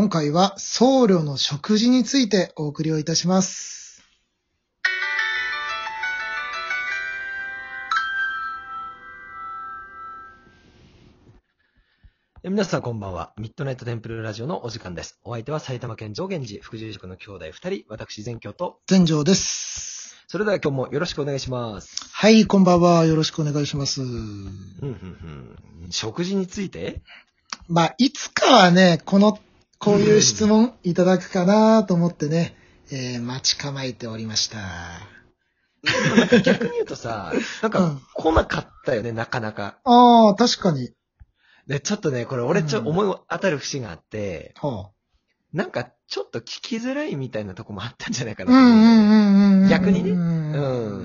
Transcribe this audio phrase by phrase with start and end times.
[0.00, 4.02] 今回は僧侶の食事についてお送りをいたします。
[12.42, 13.34] え皆さんこんばんは。
[13.36, 15.20] ミッドナイトテンプルラジオのお時間です。
[15.22, 20.16] お相手は埼玉県上元寺副住職の兄弟二人、私全教と、全城です。
[20.28, 22.08] それでは今日もよろしくお願いします。
[22.10, 23.04] はい、こんばんは。
[23.04, 24.00] よろしくお願いします。
[24.00, 25.90] うん、うん、うん。
[25.90, 27.02] 食事について？
[27.68, 29.38] まあ、いつかはね、この、
[29.80, 32.54] こういう質問いただくかなと思ってね、
[32.92, 34.58] えー、待ち構えておりました。
[36.44, 39.78] 逆に言うとさ、なんかうん来なかったよね、なかなか。
[39.84, 40.90] ああ、確かに。
[41.66, 44.90] で、ちょっとね、これ俺ちょ思い当たる節があって、は
[45.54, 49.66] なんかちょっと聞きづらいみたいなとこもあったんじゃないかな。
[49.70, 50.58] 逆にねうんう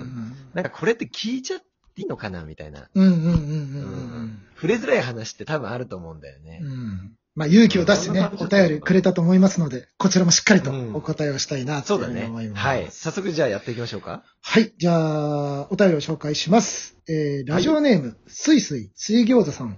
[0.03, 1.61] んなんかこれって聞いちゃっ
[1.95, 2.89] ていいのかなみたいな。
[2.93, 7.15] うんうんうんうん触れづらい話って多分あると思うんだよねうん。
[7.35, 7.39] う。
[7.39, 7.41] ん。
[7.41, 12.47] まあ、勇気を出してね、お便りくれたと思いますので、こちらもしっかりとうんお答えをしたいな、というふうにそうだね思い。
[12.49, 12.65] ます。
[12.65, 12.87] はい。
[12.91, 14.23] 早速じゃあやっていきましょうか。
[14.41, 14.73] はい。
[14.77, 16.97] じゃあ、お便りを紹介します。
[17.07, 19.77] えー、ラジオネーム、すいすい、水餃子さん。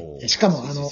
[0.00, 0.90] おーしかもあの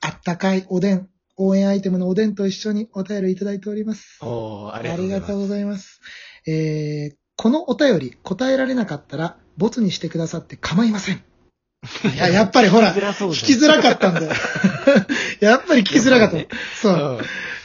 [0.00, 4.18] あったかいおでん、応援アイテムのおでんと一緒にお便りいただいております。
[4.22, 5.20] おーあありがとうございます。
[5.20, 6.00] りがとうございます。
[6.46, 11.22] えー、このお便り答えられなかったら、ボツにしてくださって構いません。
[12.14, 14.32] いや、やっぱりほら、聞きづらかったんだよ。
[15.40, 16.56] やっぱり聞きづらかった。
[16.80, 17.18] そう。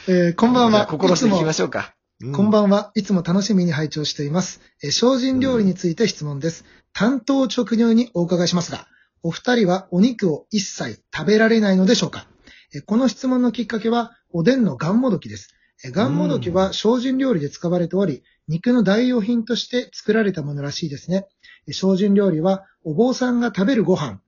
[0.08, 0.14] うん。
[0.14, 0.86] えー、こんばんは。
[0.86, 1.94] 心していきまいしょうか。
[2.34, 2.92] こんばんんは。
[2.94, 4.60] いつも楽しみに拝聴しています。
[4.82, 6.64] えー精進料理について質問です。
[6.92, 8.86] 担当直入にお伺いしますが、
[9.22, 12.26] お二人はお肉を一切食べられないのでしょうか？
[12.74, 15.48] えーこの質問のきっかけは、おでんのガンモドキです。
[15.84, 21.26] えーガンモドキは精進料理で使われており、肉の代用品として作られたものらしいですね。
[21.66, 24.20] えー精進料理は、お坊さんが食べるご飯。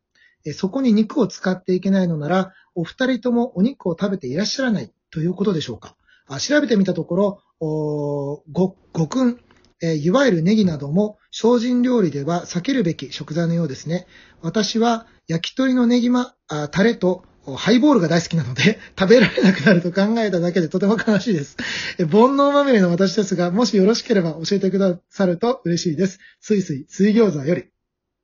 [0.47, 9.41] えーそこに肉を使っていけないのなら、お二人ともお肉を食べていらっしゃらないということでしょうかあ調べてみたところ、ご、ごくん、
[9.83, 14.07] えーいわゆるネギなども精進料理では避けるべき食材のようですね。
[14.41, 21.57] 私は焼き鳥のネギマ、あタレとおハイボールが大好きなので 食べられなくなると考えただけでとても悲しいです。
[21.99, 26.21] えー煩悩まみれの私ですが、もしよろしければ教えてくださると嬉しいです。
[26.41, 27.65] すいすい、水餃子より。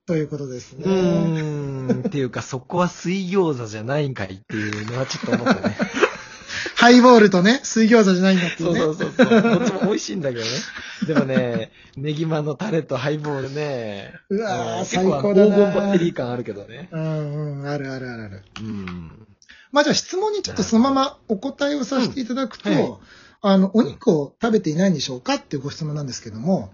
[0.06, 0.84] ということですね。
[0.86, 2.02] うーん。
[2.06, 5.76] っていうか、そこは水餃子じゃないんかいっていうのはちょっと思ったね。
[6.74, 8.76] ハイボールとね、水餃子じゃないんだっていそう。
[8.76, 9.42] そうそうそう。
[9.42, 10.50] どっちも美味しいんだけどね。
[11.06, 14.14] でもね、ネギマのタレとハイボールね。
[14.30, 16.88] うわーうん最高だな黄金バッテリー感あるけどね。
[16.90, 18.42] うんうん、あるあるあるある。
[18.60, 19.26] うん。
[19.72, 22.92] まあじゃあ質問にちょっとそのままお答えをさせていただくと、うんはい
[23.40, 26.72] あの、お肉を食べていないんでしょうかっていうご質問なんですけども、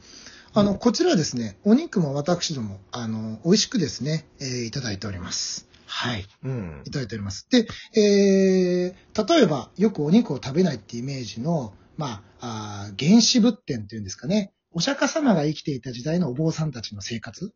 [0.54, 5.66] あの、うんこちらはですね、お肉も私ども、あの、美味しくですね、えーいただいております。
[5.96, 6.26] はい。
[6.42, 6.90] うんい。
[6.90, 7.46] ただいております。
[7.48, 17.54] で、えー、例えば、よくお肉を食べないってイメージの、まあ、あー原始仏典っていうんですかね、お釈迦様が生きていた時代のお坊さんたちの生活。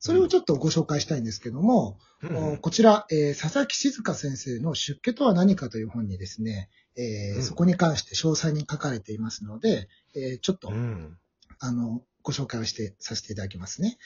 [0.00, 11.16] それをちょっとご紹介したいんですけども、うんこちら、えー佐々木静香先生の出家とは何かという本にですね、えーうんそこに関して詳細に書かれていますので、えーちょっと、うん。
[11.60, 13.98] ああの、ご紹介をして、させていただきますね。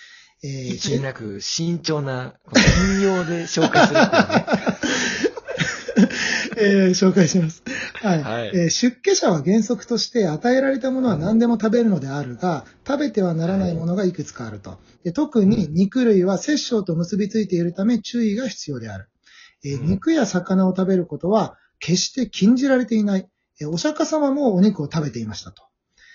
[0.43, 4.78] えー 一になく慎重な、この引用で紹介するっていうね。
[6.60, 7.62] えー紹介します。
[7.94, 8.22] はい。
[8.22, 14.78] はいえー出家者は原則として与えられたものは何でも食べるのであるが、食べてはならないものがいくつかあると。
[15.04, 19.09] で特に肉類は殺生と結びついているため注意が必要である。
[19.65, 23.28] えーうん肉や魚を食べることは決して禁じられていない。
[23.60, 25.62] えーお釈迦様もお肉を食べていましたと。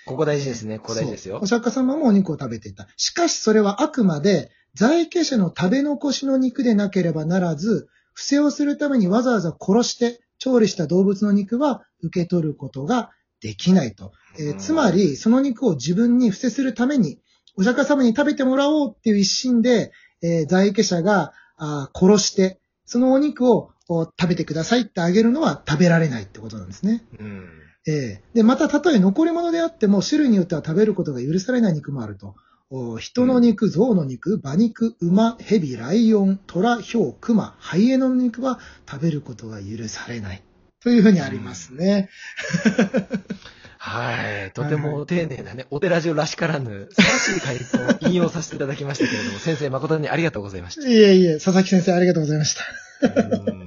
[0.05, 0.79] ここ大事ですね。
[0.79, 1.45] ここ大事ですよお。
[1.47, 2.87] 釈迦様もお肉を食べていた。
[2.97, 14.11] しかしそれはあくまで在家者の食べ残しの肉でなければならず、不正をするためにわざわざ殺して調理した動物の肉は受け取ることができないと。
[14.39, 17.19] えーうんつまり、その肉を自分に伏せするために、
[17.55, 19.91] お釈迦様に食べてもらおうっていう一心で、
[20.21, 27.03] えー在家者があー殺して、そのお肉をお食べてくださいってあげるのは食べられないってことなんですね。
[27.19, 27.49] うん。
[27.85, 32.35] ええで、また、たとえ残り物であっても、種類によっては食べることが許されない肉もあると。
[32.69, 38.59] お人の肉、象の肉、馬肉、馬、蛇、ライオン、虎、ヒョウ、クマ、ハイエナの肉は
[38.89, 40.41] 食べることが許されない。
[40.81, 42.09] というふうにありますね。
[43.77, 44.51] はい。
[44.53, 50.87] とても丁寧なね、お寺中らしからぬ、素晴らしい回答を引用させていただきましたけれども、先生誠にありがとうございました。
[50.87, 53.62] いえいえ、佐々木先生ありがとうございました。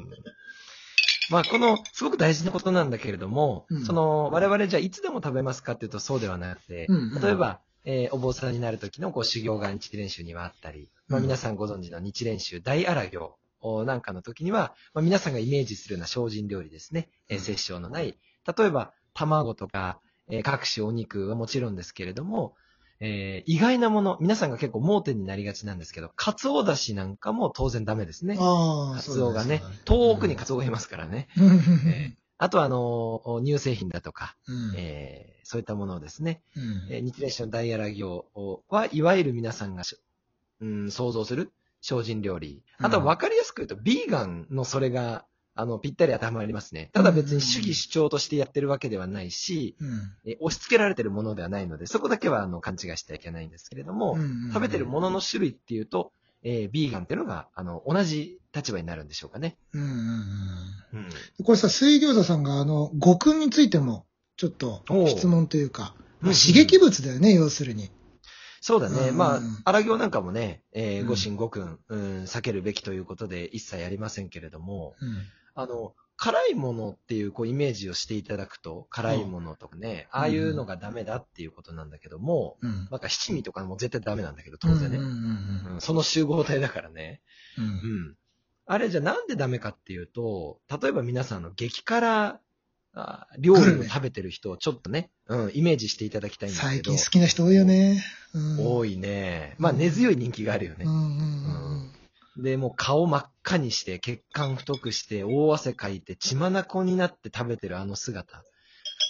[1.30, 17.08] うんまあ、この、すごく大事なことなんだけれども、うんその、我々じゃあいつでも食べますかっていうとそうではなくて、うんうん例えば、えーお坊さんになる時のこう修行が日練習にはあったり、まあ、うん皆さんご存知の日練習大荒行おなんかの時には、まあ、皆さんがイメージするような精進料理ですね。
[17.28, 18.16] えー、殺生のない。
[18.56, 22.54] 例えば、卵とか、えー各種お肉はもちろんですけれども、
[23.00, 28.36] えー意外なもの、皆さんが結構盲点になりがちなんですけど、カツオだしなんかも当然ダメですね。
[28.36, 31.28] カツオがね遠くにカツオがいますからね。
[31.38, 31.46] うん
[31.88, 38.26] えーあとは、あのー乳製品だとか、うんえーそういったものをですね、うんえー日蓮宗の大荒行
[38.68, 39.96] は、いわゆる皆さんがし、
[40.60, 42.62] うん、想像する精進料理。
[42.78, 45.24] あとは分かりやすく言うと、ビーガンのそれが、
[45.56, 46.90] あの、ぴったり当てはまりますね。
[46.92, 49.88] ただ別に主義主張としてやってるわけではないし、うん
[50.24, 56.12] えー押し付けられてるものではないので、そこだけはあの勘違いしてはいけないんですけれども、うん食べてるものの種類っていうと、
[56.42, 59.56] えービーガンっていうのが、あの、同じ立場になるんでしょうかね。
[59.72, 59.96] うんうんうん
[61.38, 61.44] うん。
[61.44, 64.06] これさ、水餃子さんが、あの、五訓についても、
[64.36, 67.90] ちょっと質問というか、まあうん刺激物だよね、要するに。
[68.60, 69.10] そうだね。
[69.10, 75.16] うんまあ、荒行なんかもね、えー、うん五神五訓、うん、避けるべきということで一切ありませんけれども、うん
[75.56, 82.88] あの、辛いものっていうこうイメージをしていただくと、辛いものとかね、ああいうのがダメだっていうことなんだけども、うん。
[82.90, 84.98] なんか七味とかも絶対ダメなんだけど、当然ね。
[84.98, 87.20] うんうんうんうんその集合体だからね。
[87.58, 87.74] うんうんう
[88.10, 88.16] ん。
[88.66, 92.40] あれじゃなんでダメかっていうと、例えば皆さんの激辛
[92.94, 96.72] あ料理を食べてる人をちょっとね、うん、イメージしていただきたいんですけど。
[96.72, 98.02] 最近好きな人多いよね。
[98.32, 99.54] うん多いね。
[99.58, 100.88] まあ根強い人気があるよねう。
[100.88, 101.22] んう
[101.82, 101.92] ん
[102.36, 108.44] で、もう顔真っ赤にして、血管太くして、大汗かいて、血眼になって食べてるあの姿。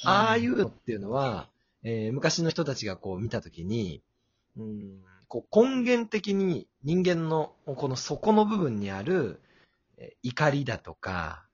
[0.04, 1.48] ああいうのっていうのは、
[1.82, 4.02] えー昔の人たちがこう見たときに、
[4.56, 9.40] うん、こう根源的に人間のこの底の部分にある
[9.96, 11.46] えー怒りだとか、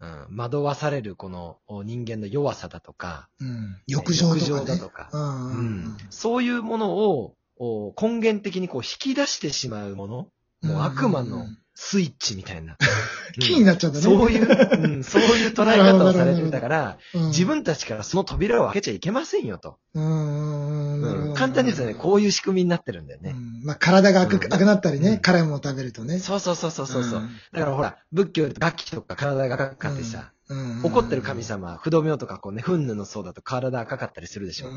[0.00, 3.48] うん、惑わされるこのお人間の弱さだとか、うん。
[3.48, 4.46] うん欲情とかね。
[4.48, 5.10] 欲情だとか。
[5.12, 10.28] うんそういうものをお根源的にこう引き出してしまうもの、
[10.64, 11.46] もう悪魔の
[11.76, 12.76] スイッチみたいな。
[13.40, 14.04] 気になっちゃうんだね。
[14.04, 19.78] そういう、うん、 そういう捉え方をされてたから、うん自分たちからその扉を開けちゃいけませんよと。
[19.94, 23.30] うん簡単に言うとね、こういう仕組みになってるんだよね。
[23.30, 26.20] うんまあ、体が赤くうん赤くなったりね、うん辛いものを食べるとね。
[26.20, 27.04] そうそうそうそうそう。
[27.52, 34.68] だからほら、仏教で楽器とか体が赤かってさ、うん怒ってる神様、不動明とかこうね、憤怒のそうだと体赤かったりするでしょ。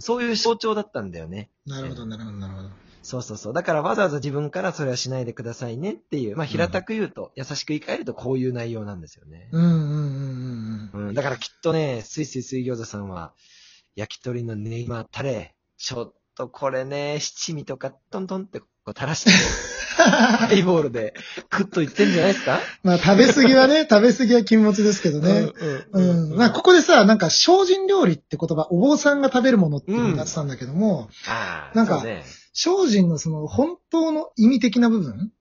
[0.00, 1.50] そういう象徴だったんだよね。
[1.66, 2.89] なるほど、なるほど、なるほど。
[3.02, 3.52] そうそうそう。
[3.54, 9.48] だからわざわざ自分からそれはしないでくださいねっていう、まあ平たく言うと、優しく言い換えるとこういう内容なんですよね。
[9.52, 13.32] うんうんうんうんうん、だからきっとね、スイスイ水餃子さんは、
[13.96, 19.30] 焼き鳥のネギマタレ、ちょっとこれね、七味とかトントンってこう垂らして、
[20.00, 21.12] ハイボールで
[21.50, 22.60] クッといってんじゃないですか？
[22.82, 25.50] まあ、食べ過ぎはね、 食べ過ぎは禁物ですけどね。
[25.92, 26.00] う
[26.34, 26.36] ん。
[26.36, 35.32] まあ、ここでさ、なんか、精進料理って言葉、お坊さんが食べるものって言ってたんだけども、ああ、なんかね、精進のその、本当の意味的な部分、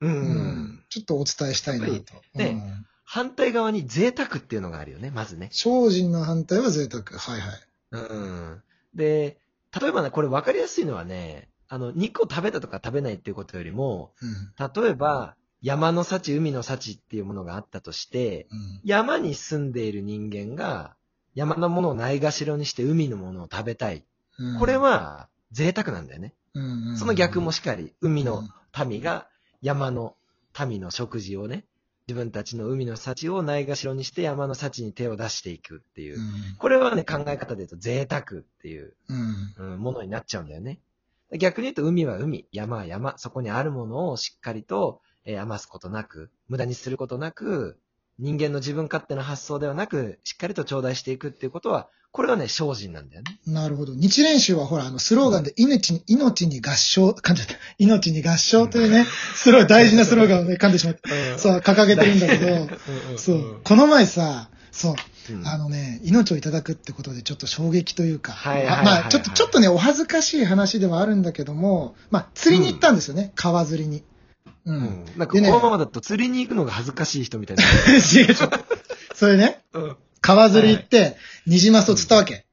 [0.00, 1.92] うん、うんちょっとお伝えしたいなと。
[2.34, 5.48] ねうん反対側に贅沢っていうのがあるよね、まずね。
[5.50, 7.18] 精進の反対は贅沢。
[7.18, 7.60] はいはい。
[7.92, 8.62] うん。
[8.94, 9.38] で、
[9.80, 14.82] 例えばね、これ分かりやすいのはね、あの、肉を食べたとか食べないっていうことよりも、うん。
[14.82, 18.80] 例えば、山の幸、海の幸っていうものがあったとして、うん。
[18.84, 20.94] 山に住んでいる人間が、
[21.34, 24.04] 山のものをないがしろにして海のものを食べたい。
[24.38, 26.34] うんこれ、は贅沢なんだよね。
[26.96, 28.50] その逆もしかり、海のうん
[28.86, 29.28] 民が
[29.60, 30.14] 山の
[30.66, 31.64] 民の食事をね、
[32.06, 36.20] 自分たちの海の幸をないがしろにして山の幸に手を出していくっていうう。
[36.20, 36.56] ん。
[36.58, 38.26] これはね、考え方で言うと贅沢っ
[38.62, 39.72] ていう、うん。
[39.72, 40.80] うんものになっちゃうんだよね。
[41.38, 47.78] 逆に言うと海は海、山は山、そこにあるものをしっかりと、えー余すことなく、無駄にすることなく、
[48.18, 53.38] 人間の自分勝手な発想ではなく、しっかりと頂戴していくっていうことは、これはね、精進なんだよね。
[53.46, 53.94] なるほど。
[53.94, 57.54] 日蓮宗はほら、あの、スローガンで、命に、命に合唱、噛んじゃった。
[57.78, 61.38] 命に合唱というね、すごい大事なスローガンをね、噛んでしまった。
[61.38, 62.68] そう、掲げてるんだけど、
[63.18, 68.34] そう、この前さ、そう、うんあのね、命をいただくってことでちょっと衝撃というか、
[68.82, 74.02] まあ、ちょっと、ちょっとね、お恥ずかしい話ではあるんだけども、まあ、釣りに行ったんですよね、川釣りに。
[74.66, 74.72] う。
[74.72, 75.04] うんん。
[75.16, 77.62] なんかこのままだと釣りに行くのが恥ずかしい人みたいな。
[77.94, 78.34] 違う
[79.14, 79.96] それね、うん。
[80.20, 82.46] 川釣り行って、ニジマスを釣ったわけ。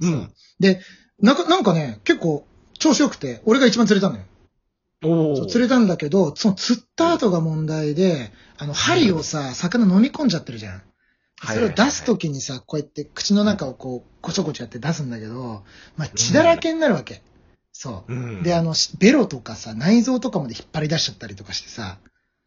[0.00, 0.32] うん。
[0.60, 0.80] で、
[1.20, 2.46] なんか、なんかね、結構、
[2.78, 4.24] 調子良くて、俺が一番釣れたのよ。
[5.02, 10.82] お釣れたんだけど、その釣った後が問題で、あの、針をさ、魚飲み込んじゃってるじゃん。
[11.46, 15.62] それを出すときにさ、こうやって口の中をこう、こちょこちょやって出すんだけど、
[15.96, 17.22] まあ、血だらけになるわけ。
[17.80, 18.12] そう。
[18.12, 18.42] うん。
[18.42, 21.98] で、あの、しベロとかさ、内臓とかまで引っ張り出しちゃったりとかしてさ、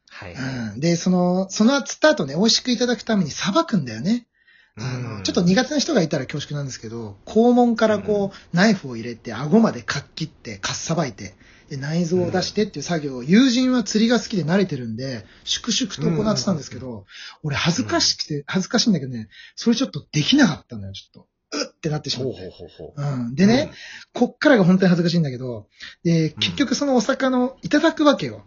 [0.10, 0.34] はい。
[0.34, 0.80] うん。
[0.82, 4.28] で、その、その釣った後ね、美味しくいただくためにさばくんだよね。
[4.76, 11.36] あの、うんちょっと苦手な人がいたら恐縮なんですけど、肛門からこう、ナイフを入れて、顎までかっ切って、かっさばいて、
[11.70, 17.06] で内臓を出してっていう作業を、友人は釣りが好きで慣れてるんで、粛々と行ってたんですけど、
[17.44, 21.31] 俺恥ずかしくて、恥ずかしいんだけどね、それちょっとできなかったのよ、ちょっと。
[21.52, 22.50] うってなってしまって。
[22.50, 23.02] ほうほう。
[23.02, 23.36] うん。
[23.36, 23.72] でね、
[24.14, 25.68] こっからが本当に恥ずかしいんだけど、
[26.04, 28.46] で、結局そのお魚をいただくわけよ。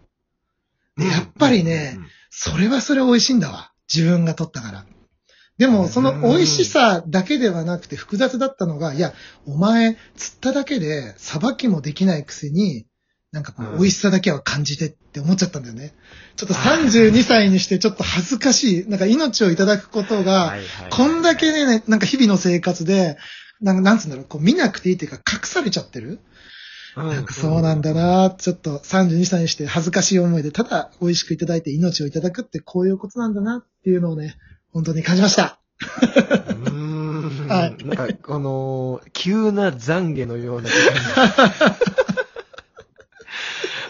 [0.96, 1.98] で、やっぱりね、
[2.30, 3.72] それはそれ美味しいんだわ。
[3.92, 4.86] 自分が取ったから。
[5.58, 9.12] でも、その美味しさだけではなくて複雑だったのが、いや、
[9.46, 12.86] お前、釣っただけで、さばきもできないくせに、
[13.34, 15.92] なんかこう、うん美味しさだけは感じてって思っちゃったんだよね。
[16.36, 18.88] ちょっと32歳にしてちょっと恥ずかしい。
[18.88, 20.54] なんか命をいただくことが、
[20.90, 23.18] こんだけね、なんか日々の生活で、
[23.60, 26.20] なんかなんつうんだろう、こう見なくていいっていうか隠されちゃってる
[26.96, 34.36] なんかそうなんだなちょっと32歳にして恥ずかしい思いで、ただ美味しくいただいて命をいただくってこういうことなんだなっていうのをね、
[34.72, 35.58] 本当に感じました。
[35.80, 36.84] うーん。
[37.48, 40.70] はいなんか、この、急な懺悔のような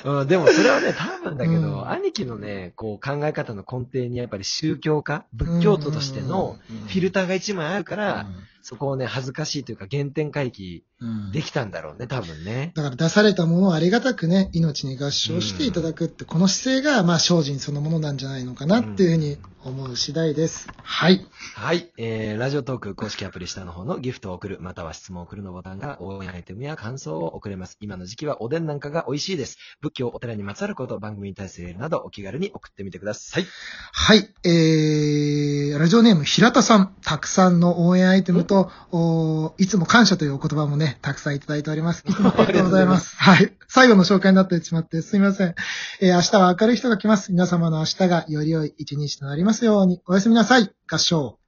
[0.04, 1.88] うん、でもそれはね、多分だけど、うん。
[1.88, 6.58] 兄貴のね、こう考え方の根底にやっぱり宗教家、仏教徒としての
[6.88, 8.26] フィルターが一枚あるから、
[8.64, 12.72] そこをね、恥ずかしいというか原点回帰うんできたんだろうね、多分ね。
[12.74, 20.68] だから出されたものをありがたくね、命に合唱していただくって、この姿勢が、まあ、精進そのものなんじゃないのかなっていうふうに思う次第です。
[20.82, 21.26] はい。
[21.54, 21.92] はい。
[21.98, 27.76] えー、ラジオトーク公式アプリ下の方のギフトを送る、または質問を送るのボタンが応援アイテムや感想を送れます。
[27.80, 29.58] 今の時期はおでんなんかが美味しいです。
[29.82, 33.46] 仏教、お寺にまつわること、番組に対するなどお気軽に送ってみてください。
[33.92, 34.32] はい。
[34.44, 42.04] えー、ラジオネーム平田さん、たくさんの応援アイテムと、おいつも感謝というお言葉もね、たくさんいただいており ます。
[42.06, 43.16] いつもありがとうございます。
[43.16, 43.52] はい。
[43.68, 45.54] 最後の紹介になってしまってすみません。
[46.00, 47.32] えー、明日は明るい人が来ます。
[47.32, 50.00] 皆様の明日がより良い一日となりますように。
[50.06, 50.70] おやすみなさい。
[50.90, 51.38] 合唱。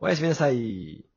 [0.00, 1.09] おやすみなさい。